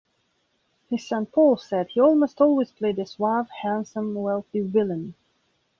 His 0.89 1.07
son 1.07 1.27
Paul 1.27 1.57
said 1.57 1.89
he 1.91 1.99
almost 1.99 2.41
always 2.41 2.71
played 2.71 2.97
a 2.97 3.05
suave, 3.05 3.51
handsome, 3.51 4.15
wealthy 4.15 4.61
villain. 4.61 5.13